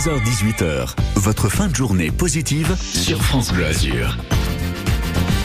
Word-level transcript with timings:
16h-18h, 0.00 0.94
votre 1.16 1.50
fin 1.50 1.68
de 1.68 1.76
journée 1.76 2.10
positive 2.10 2.74
sur 2.80 3.22
France 3.22 3.52
Bleu 3.52 3.66
Azur. 3.66 4.16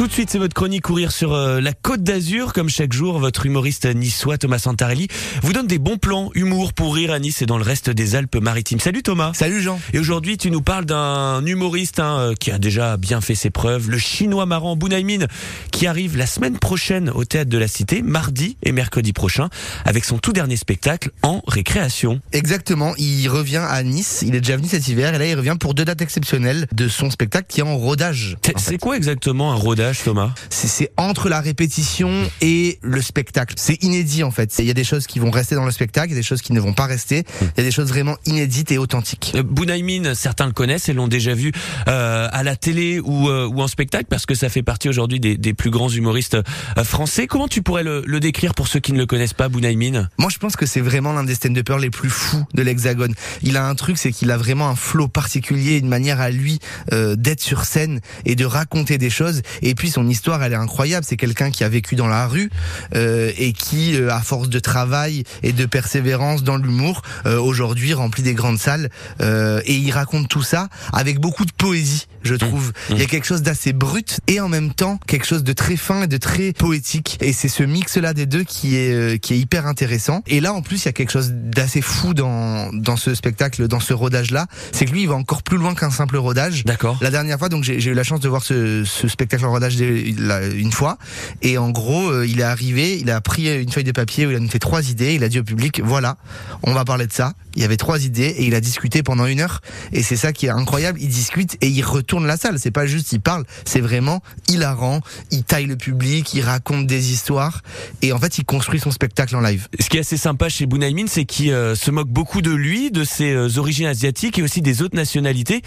Tout 0.00 0.06
de 0.06 0.12
suite, 0.12 0.30
c'est 0.30 0.38
votre 0.38 0.54
chronique 0.54 0.84
courir 0.84 1.12
sur 1.12 1.34
euh, 1.34 1.60
la 1.60 1.74
Côte 1.74 2.02
d'Azur. 2.02 2.54
Comme 2.54 2.70
chaque 2.70 2.94
jour, 2.94 3.18
votre 3.18 3.44
humoriste 3.44 3.84
niçois 3.84 4.38
Thomas 4.38 4.58
Santarelli 4.58 5.08
vous 5.42 5.52
donne 5.52 5.66
des 5.66 5.78
bons 5.78 5.98
plans 5.98 6.30
humour 6.34 6.72
pour 6.72 6.94
rire 6.94 7.12
à 7.12 7.18
Nice 7.18 7.42
et 7.42 7.44
dans 7.44 7.58
le 7.58 7.64
reste 7.64 7.90
des 7.90 8.14
Alpes-Maritimes. 8.14 8.80
Salut 8.80 9.02
Thomas. 9.02 9.32
Salut 9.34 9.60
Jean. 9.60 9.78
Et 9.92 9.98
aujourd'hui, 9.98 10.38
tu 10.38 10.50
nous 10.50 10.62
parles 10.62 10.86
d'un 10.86 11.44
humoriste 11.44 12.00
hein, 12.00 12.16
euh, 12.18 12.34
qui 12.34 12.50
a 12.50 12.58
déjà 12.58 12.96
bien 12.96 13.20
fait 13.20 13.34
ses 13.34 13.50
preuves, 13.50 13.90
le 13.90 13.98
chinois 13.98 14.46
marrant 14.46 14.74
Bunaimin, 14.74 15.26
qui 15.70 15.86
arrive 15.86 16.16
la 16.16 16.26
semaine 16.26 16.58
prochaine 16.58 17.10
au 17.10 17.26
Théâtre 17.26 17.50
de 17.50 17.58
la 17.58 17.68
Cité, 17.68 18.00
mardi 18.00 18.56
et 18.62 18.72
mercredi 18.72 19.12
prochain, 19.12 19.50
avec 19.84 20.06
son 20.06 20.16
tout 20.16 20.32
dernier 20.32 20.56
spectacle 20.56 21.10
en 21.22 21.42
récréation. 21.46 22.22
Exactement, 22.32 22.94
il 22.96 23.28
revient 23.28 23.66
à 23.68 23.82
Nice, 23.82 24.24
il 24.26 24.34
est 24.34 24.40
déjà 24.40 24.56
venu 24.56 24.68
cet 24.68 24.88
hiver 24.88 25.14
et 25.14 25.18
là 25.18 25.26
il 25.26 25.34
revient 25.34 25.56
pour 25.60 25.74
deux 25.74 25.84
dates 25.84 26.00
exceptionnelles 26.00 26.68
de 26.72 26.88
son 26.88 27.10
spectacle 27.10 27.48
qui 27.50 27.60
est 27.60 27.64
en 27.64 27.76
rodage. 27.76 28.38
C'est 28.42 28.56
en 28.56 28.58
fait. 28.58 28.64
c'est 28.64 28.78
quoi 28.78 28.96
exactement 28.96 29.52
un 29.52 29.56
rodage, 29.56 29.89
Thomas 30.04 30.32
C'est- 30.50 30.68
C'est 30.68 30.90
entre 30.96 31.28
la 31.28 31.40
répétition 31.40 32.10
et 32.40 32.78
le 32.82 33.02
spectacle. 33.02 33.54
C'est 33.58 33.82
inédit 33.82 34.22
en 34.22 34.30
fait. 34.30 34.52
Il 34.58 34.64
y 34.64 34.70
a 34.70 34.74
des 34.74 34.84
choses 34.84 35.06
qui 35.06 35.18
vont 35.18 35.30
rester 35.30 35.54
dans 35.54 35.64
le 35.64 35.70
spectacle, 35.72 36.08
il 36.08 36.12
y 36.12 36.16
a 36.16 36.20
des 36.20 36.26
choses 36.26 36.42
qui 36.42 36.52
ne 36.52 36.60
vont 36.60 36.72
pas 36.72 36.86
rester. 36.86 37.24
Il 37.40 37.46
y 37.58 37.60
a 37.60 37.64
des 37.64 37.70
choses 37.70 37.88
vraiment 37.88 38.16
inédites 38.26 38.70
et 38.72 38.78
authentiques. 38.78 39.32
Euh, 39.34 39.42
Bunaimin, 39.42 40.14
certains 40.14 40.46
le 40.46 40.52
connaissent 40.52 40.88
et 40.88 40.92
l'ont 40.92 41.08
déjà 41.08 41.34
vu 41.34 41.52
euh, 41.88 42.28
à 42.30 42.42
la 42.42 42.56
télé 42.56 43.00
ou, 43.00 43.28
euh, 43.28 43.46
ou 43.46 43.60
en 43.62 43.68
spectacle 43.68 44.06
parce 44.08 44.26
que 44.26 44.34
ça 44.34 44.48
fait 44.48 44.62
partie 44.62 44.88
aujourd'hui 44.88 45.20
des, 45.20 45.36
des 45.36 45.54
plus 45.54 45.70
grands 45.70 45.88
humoristes 45.90 46.36
français. 46.84 47.26
Comment 47.26 47.48
tu 47.48 47.62
pourrais 47.62 47.82
le, 47.82 48.02
le 48.06 48.20
décrire 48.20 48.54
pour 48.54 48.68
ceux 48.68 48.80
qui 48.80 48.92
ne 48.92 48.98
le 48.98 49.06
connaissent 49.06 49.34
pas, 49.34 49.48
Bunaimin? 49.48 50.08
Moi 50.18 50.30
je 50.30 50.38
pense 50.38 50.56
que 50.56 50.66
c'est 50.66 50.80
vraiment 50.80 51.12
l'un 51.12 51.24
des 51.24 51.34
stand-uppers 51.34 51.78
les 51.78 51.90
plus 51.90 52.10
fous 52.10 52.44
de 52.54 52.62
l'Hexagone. 52.62 53.14
Il 53.42 53.56
a 53.56 53.66
un 53.66 53.74
truc, 53.74 53.98
c'est 53.98 54.12
qu'il 54.12 54.30
a 54.30 54.36
vraiment 54.36 54.68
un 54.68 54.76
flow 54.76 55.08
particulier, 55.08 55.78
une 55.78 55.88
manière 55.88 56.20
à 56.20 56.30
lui 56.30 56.58
euh, 56.92 57.16
d'être 57.16 57.40
sur 57.40 57.64
scène 57.64 58.00
et 58.24 58.34
de 58.36 58.44
raconter 58.44 58.98
des 58.98 59.10
choses. 59.10 59.42
Et 59.62 59.74
puis 59.74 59.79
son 59.88 60.08
histoire, 60.08 60.42
elle 60.42 60.52
est 60.52 60.56
incroyable. 60.56 61.06
C'est 61.08 61.16
quelqu'un 61.16 61.50
qui 61.50 61.64
a 61.64 61.68
vécu 61.68 61.96
dans 61.96 62.08
la 62.08 62.26
rue 62.26 62.50
euh, 62.94 63.32
et 63.38 63.52
qui, 63.52 63.94
euh, 63.96 64.10
à 64.12 64.20
force 64.20 64.48
de 64.48 64.58
travail 64.58 65.24
et 65.42 65.52
de 65.52 65.66
persévérance 65.66 66.42
dans 66.42 66.56
l'humour, 66.56 67.02
euh, 67.26 67.38
aujourd'hui 67.38 67.94
remplit 67.94 68.22
des 68.22 68.34
grandes 68.34 68.58
salles. 68.58 68.90
Euh, 69.20 69.60
et 69.64 69.74
il 69.74 69.90
raconte 69.92 70.28
tout 70.28 70.42
ça 70.42 70.68
avec 70.92 71.18
beaucoup 71.20 71.44
de 71.44 71.52
poésie, 71.52 72.06
je 72.22 72.34
trouve. 72.34 72.72
Il 72.90 72.98
y 72.98 73.02
a 73.02 73.06
quelque 73.06 73.26
chose 73.26 73.42
d'assez 73.42 73.72
brut 73.72 74.20
et 74.26 74.40
en 74.40 74.48
même 74.48 74.72
temps 74.72 74.98
quelque 75.06 75.26
chose 75.26 75.44
de 75.44 75.52
très 75.52 75.76
fin 75.76 76.02
et 76.02 76.06
de 76.06 76.16
très 76.16 76.52
poétique. 76.52 77.18
Et 77.20 77.32
c'est 77.32 77.48
ce 77.48 77.62
mix-là 77.62 78.14
des 78.14 78.26
deux 78.26 78.44
qui 78.44 78.76
est 78.76 78.92
euh, 78.92 79.16
qui 79.16 79.34
est 79.34 79.38
hyper 79.38 79.66
intéressant. 79.66 80.22
Et 80.26 80.40
là, 80.40 80.52
en 80.52 80.62
plus, 80.62 80.82
il 80.82 80.86
y 80.86 80.88
a 80.88 80.92
quelque 80.92 81.12
chose 81.12 81.30
d'assez 81.32 81.80
fou 81.82 82.14
dans 82.14 82.72
dans 82.72 82.96
ce 82.96 83.14
spectacle, 83.14 83.68
dans 83.68 83.80
ce 83.80 83.94
rodage-là. 83.94 84.46
C'est 84.72 84.86
que 84.86 84.92
lui, 84.92 85.02
il 85.02 85.08
va 85.08 85.14
encore 85.14 85.42
plus 85.42 85.56
loin 85.58 85.74
qu'un 85.74 85.90
simple 85.90 86.16
rodage. 86.16 86.64
D'accord. 86.64 86.98
La 87.00 87.10
dernière 87.10 87.38
fois, 87.38 87.48
donc 87.48 87.64
j'ai 87.64 87.80
j'ai 87.80 87.90
eu 87.90 87.94
la 87.94 88.04
chance 88.04 88.20
de 88.20 88.28
voir 88.28 88.42
ce, 88.42 88.84
ce 88.84 89.08
spectacle 89.08 89.44
en 89.44 89.50
rodage 89.50 89.59
une 89.68 90.72
fois, 90.72 90.98
et 91.42 91.58
en 91.58 91.70
gros, 91.70 92.10
euh, 92.10 92.26
il 92.26 92.40
est 92.40 92.44
arrivé, 92.44 92.98
il 92.98 93.10
a 93.10 93.20
pris 93.20 93.48
une 93.60 93.70
feuille 93.70 93.84
de 93.84 93.92
papier 93.92 94.26
où 94.26 94.30
il 94.30 94.36
a 94.36 94.48
fait 94.48 94.58
trois 94.58 94.88
idées, 94.90 95.14
il 95.14 95.24
a 95.24 95.28
dit 95.28 95.38
au 95.38 95.44
public, 95.44 95.80
voilà, 95.82 96.16
on 96.62 96.72
va 96.72 96.84
parler 96.84 97.06
de 97.06 97.12
ça. 97.12 97.32
Il 97.56 97.62
y 97.62 97.64
avait 97.64 97.76
trois 97.76 98.04
idées 98.04 98.28
et 98.38 98.46
il 98.46 98.54
a 98.54 98.60
discuté 98.60 99.02
pendant 99.02 99.26
une 99.26 99.40
heure, 99.40 99.60
et 99.92 100.02
c'est 100.02 100.16
ça 100.16 100.32
qui 100.32 100.46
est 100.46 100.50
incroyable. 100.50 101.00
Il 101.02 101.08
discute 101.08 101.56
et 101.60 101.68
il 101.68 101.82
retourne 101.82 102.24
la 102.26 102.36
salle. 102.36 102.60
C'est 102.60 102.70
pas 102.70 102.86
juste 102.86 103.12
il 103.12 103.20
parle, 103.20 103.44
c'est 103.64 103.80
vraiment 103.80 104.22
hilarant. 104.48 105.00
Il 105.32 105.42
taille 105.42 105.66
le 105.66 105.76
public, 105.76 106.32
il 106.34 106.42
raconte 106.42 106.86
des 106.86 107.12
histoires, 107.12 107.62
et 108.02 108.12
en 108.12 108.18
fait, 108.18 108.38
il 108.38 108.44
construit 108.44 108.78
son 108.78 108.92
spectacle 108.92 109.34
en 109.34 109.40
live. 109.40 109.66
Ce 109.80 109.88
qui 109.88 109.96
est 109.96 110.00
assez 110.00 110.16
sympa 110.16 110.48
chez 110.48 110.66
Bunaimin, 110.66 111.06
c'est 111.08 111.24
qu'il 111.24 111.50
euh, 111.50 111.74
se 111.74 111.90
moque 111.90 112.08
beaucoup 112.08 112.40
de 112.40 112.52
lui, 112.52 112.92
de 112.92 113.02
ses 113.02 113.32
euh, 113.32 113.58
origines 113.58 113.86
asiatiques 113.86 114.38
et 114.38 114.42
aussi 114.42 114.62
des 114.62 114.82
autres 114.82 114.96
nationalités. 114.96 115.62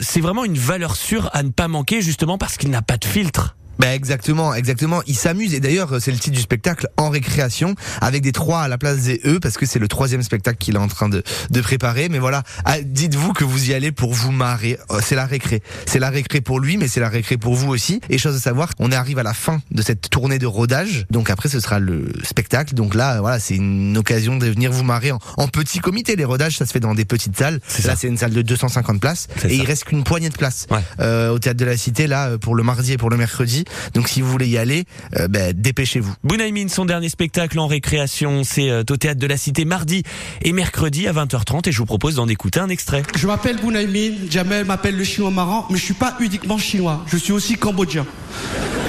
C'est 0.00 0.20
vraiment 0.20 0.44
une 0.44 0.58
valeur 0.58 0.96
sûre 0.96 1.30
à 1.32 1.42
ne 1.42 1.50
pas 1.50 1.68
manquer, 1.68 2.02
justement 2.02 2.38
parce 2.38 2.56
qu'il 2.56 2.70
n'a 2.70 2.82
pas 2.82 2.96
de 2.96 3.04
filtre. 3.10 3.59
Bah 3.80 3.94
exactement, 3.94 4.52
exactement. 4.54 5.00
Il 5.06 5.16
s'amuse 5.16 5.54
et 5.54 5.60
d'ailleurs 5.60 6.00
c'est 6.00 6.12
le 6.12 6.18
titre 6.18 6.36
du 6.36 6.42
spectacle 6.42 6.86
en 6.98 7.08
récréation 7.08 7.74
avec 8.02 8.22
des 8.22 8.32
trois 8.32 8.60
à 8.62 8.68
la 8.68 8.76
place 8.78 8.98
des 9.04 9.20
E 9.24 9.38
parce 9.40 9.56
que 9.56 9.64
c'est 9.64 9.78
le 9.78 9.88
troisième 9.88 10.22
spectacle 10.22 10.58
qu'il 10.58 10.74
est 10.74 10.78
en 10.78 10.88
train 10.88 11.08
de, 11.08 11.22
de 11.50 11.60
préparer. 11.60 12.08
Mais 12.10 12.18
voilà, 12.18 12.42
ah, 12.66 12.80
dites-vous 12.82 13.32
que 13.32 13.42
vous 13.44 13.70
y 13.70 13.74
allez 13.74 13.90
pour 13.90 14.12
vous 14.12 14.32
marrer. 14.32 14.78
Euh, 14.90 15.00
C'est 15.02 15.14
la 15.16 15.24
récré, 15.24 15.62
c'est 15.86 15.98
la 15.98 16.10
récré 16.10 16.40
pour 16.42 16.60
lui, 16.60 16.76
mais 16.76 16.88
c'est 16.88 17.00
la 17.00 17.08
récré 17.08 17.38
pour 17.38 17.54
vous 17.54 17.70
aussi. 17.70 18.00
Et 18.10 18.18
chose 18.18 18.36
à 18.36 18.40
savoir, 18.40 18.70
on 18.78 18.92
arrive 18.92 19.18
à 19.18 19.22
la 19.22 19.32
fin 19.34 19.62
de 19.70 19.80
cette 19.82 20.10
tournée 20.10 20.38
de 20.38 20.46
rodage. 20.46 21.06
Donc 21.10 21.30
après 21.30 21.48
ce 21.48 21.58
sera 21.58 21.78
le 21.78 22.12
spectacle. 22.22 22.74
Donc 22.74 22.94
là 22.94 23.20
voilà, 23.22 23.38
c'est 23.40 23.54
une 23.56 23.96
occasion 23.96 24.36
de 24.36 24.46
venir 24.46 24.70
vous 24.72 24.84
marrer 24.84 25.12
en, 25.12 25.18
en 25.38 25.48
petit 25.48 25.78
comité. 25.78 26.16
Les 26.16 26.24
rodages 26.26 26.58
ça 26.58 26.66
se 26.66 26.72
fait 26.72 26.80
dans 26.80 26.94
des 26.94 27.06
petites 27.06 27.36
salles. 27.38 27.60
C'est 27.66 27.86
Là 27.86 27.96
c'est 27.96 28.08
une 28.08 28.18
salle 28.18 28.32
de 28.34 28.42
250 28.42 29.00
places 29.00 29.26
et 29.36 29.40
ça. 29.40 29.48
il 29.48 29.62
reste 29.62 29.84
qu'une 29.84 30.04
poignée 30.04 30.28
de 30.28 30.36
places 30.36 30.66
Ouais. 30.70 30.80
euh, 31.00 31.30
au 31.30 31.38
théâtre 31.38 31.58
de 31.58 31.64
la 31.64 31.76
Cité 31.78 32.06
là 32.06 32.28
euh, 32.28 32.38
pour 32.38 32.54
le 32.54 32.62
mardi 32.62 32.92
et 32.92 32.96
pour 32.98 33.08
le 33.08 33.16
mercredi. 33.16 33.64
Donc 33.94 34.08
si 34.08 34.20
vous 34.20 34.30
voulez 34.30 34.48
y 34.48 34.58
aller, 34.58 34.84
euh, 35.18 35.28
ben, 35.28 35.52
dépêchez-vous. 35.54 36.14
Bunaimin, 36.24 36.68
son 36.68 36.84
dernier 36.84 37.08
spectacle 37.08 37.58
en 37.58 37.66
récréation, 37.66 38.42
c'est 38.44 38.70
euh, 38.70 38.82
au 38.90 38.96
Théâtre 38.96 39.20
de 39.20 39.26
la 39.26 39.36
Cité 39.36 39.64
mardi 39.64 40.02
et 40.42 40.52
mercredi 40.52 41.06
à 41.08 41.12
20h30 41.12 41.68
et 41.68 41.72
je 41.72 41.78
vous 41.78 41.86
propose 41.86 42.16
d'en 42.16 42.28
écouter 42.28 42.60
un 42.60 42.68
extrait. 42.68 43.02
Je 43.16 43.26
m'appelle 43.26 43.56
Bunaimin, 43.56 44.12
Jamel 44.30 44.64
m'appelle 44.64 44.96
le 44.96 45.04
chinois 45.04 45.30
marrant, 45.30 45.66
mais 45.70 45.78
je 45.78 45.84
suis 45.84 45.94
pas 45.94 46.16
uniquement 46.20 46.58
chinois, 46.58 47.04
je 47.06 47.16
suis 47.16 47.32
aussi 47.32 47.56
cambodgien. 47.56 48.06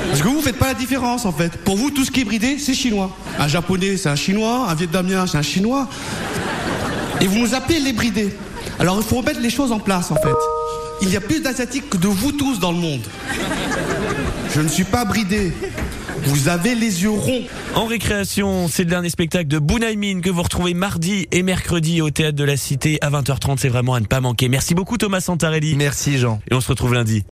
Parce 0.09 0.21
que 0.21 0.27
vous 0.27 0.41
faites 0.41 0.57
pas 0.57 0.67
la 0.67 0.73
différence 0.73 1.25
en 1.25 1.31
fait. 1.31 1.55
Pour 1.63 1.77
vous, 1.77 1.89
tout 1.89 2.03
ce 2.03 2.11
qui 2.11 2.21
est 2.21 2.25
bridé, 2.25 2.57
c'est 2.59 2.73
chinois. 2.73 3.15
Un 3.39 3.47
japonais, 3.47 3.95
c'est 3.95 4.09
un 4.09 4.15
chinois, 4.15 4.67
un 4.69 4.75
vietnamien, 4.75 5.25
c'est 5.25 5.37
un 5.37 5.41
chinois. 5.41 5.87
Et 7.21 7.27
vous 7.27 7.37
nous 7.37 7.55
appelez 7.55 7.79
les 7.79 7.93
bridés. 7.93 8.35
Alors 8.79 8.97
il 8.97 9.03
faut 9.03 9.17
remettre 9.17 9.39
les 9.39 9.49
choses 9.49 9.71
en 9.71 9.79
place 9.79 10.11
en 10.11 10.15
fait. 10.15 10.35
Il 11.01 11.09
y 11.09 11.15
a 11.15 11.21
plus 11.21 11.39
d'asiatiques 11.39 11.89
que 11.89 11.97
de 11.97 12.07
vous 12.07 12.31
tous 12.31 12.59
dans 12.59 12.71
le 12.71 12.77
monde. 12.77 13.01
Je 14.53 14.61
ne 14.61 14.67
suis 14.67 14.83
pas 14.83 15.05
bridé. 15.05 15.53
Vous 16.23 16.49
avez 16.49 16.75
les 16.75 17.03
yeux 17.03 17.09
ronds. 17.09 17.43
En 17.73 17.85
récréation, 17.85 18.67
c'est 18.67 18.83
le 18.83 18.89
dernier 18.89 19.09
spectacle 19.09 19.47
de 19.47 19.59
Bunaimin 19.59 20.21
que 20.21 20.29
vous 20.29 20.41
retrouvez 20.43 20.73
mardi 20.73 21.27
et 21.31 21.41
mercredi 21.41 22.01
au 22.01 22.09
Théâtre 22.11 22.37
de 22.37 22.43
la 22.43 22.57
Cité 22.57 22.99
à 23.01 23.09
20h30. 23.09 23.57
C'est 23.57 23.69
vraiment 23.69 23.93
à 23.95 23.99
ne 23.99 24.05
pas 24.05 24.19
manquer. 24.21 24.49
Merci 24.49 24.75
beaucoup 24.75 24.97
Thomas 24.97 25.21
Santarelli 25.21 25.75
Merci 25.75 26.17
Jean. 26.17 26.39
et 26.51 26.53
on 26.53 26.61
se 26.61 26.67
retrouve 26.67 26.93
lundi. 26.93 27.19